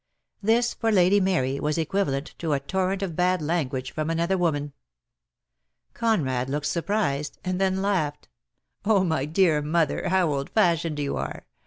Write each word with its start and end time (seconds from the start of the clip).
163 0.39 0.57
This 0.57 0.73
for 0.73 0.91
Lady 0.91 1.19
Mary 1.19 1.59
was 1.59 1.77
equivalent 1.77 2.33
to 2.39 2.53
a 2.53 2.59
torrent 2.59 3.03
of 3.03 3.15
bad 3.15 3.39
language 3.39 3.91
from 3.91 4.09
another 4.09 4.35
woman. 4.35 4.73
Conrad 5.93 6.49
looked 6.49 6.65
surprised, 6.65 7.37
and 7.45 7.61
then 7.61 7.83
laughed. 7.83 8.27
"Oh, 8.83 9.03
my 9.03 9.25
dear 9.25 9.61
mother, 9.61 10.07
how 10.09 10.33
old 10.33 10.49
fashioned 10.49 10.97
you 10.97 11.17
are! 11.17 11.45